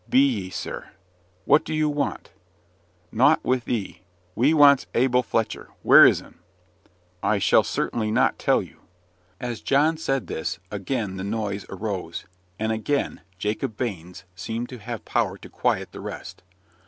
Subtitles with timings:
[0.09, 0.89] "Be ye, sir."
[1.45, 2.31] "What do you want?"
[3.11, 4.01] "Nought wi' thee.
[4.33, 5.69] We wants Abel Fletcher.
[5.83, 6.39] Where is 'um?"
[7.21, 8.79] "I shall certainly not tell you."
[9.39, 12.25] As John said this again the noise arose,
[12.57, 16.41] and again Jacob Baines seemed to have power to quiet the rest.